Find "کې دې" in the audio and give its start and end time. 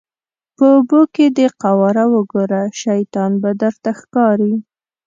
1.13-1.47